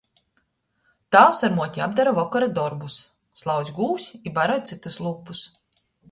Tāvs 1.15 1.41
ar 1.47 1.51
muoti 1.57 1.83
apdora 1.85 2.13
vokora 2.19 2.47
dorbus– 2.55 2.95
slauc 3.41 3.69
gūvs 3.81 4.07
i 4.31 4.33
baroj 4.39 4.57
cytus 4.71 4.97
lūpus. 5.09 5.43